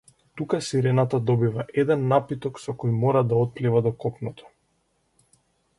Тука 0.39 0.61
сирената 0.67 1.19
добива 1.31 1.65
еден 1.81 2.07
напиток 2.15 2.59
со 2.65 2.75
кој 2.85 2.97
мора 3.05 3.23
да 3.33 3.43
отплива 3.47 3.87
до 3.89 3.95
копното. 4.07 4.53